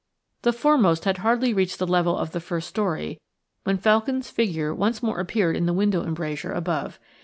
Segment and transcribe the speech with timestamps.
[0.41, 3.21] The foremost had hardly reached the level of the first story
[3.65, 6.97] when Felkin's figure once more appeared in the window embrasure above.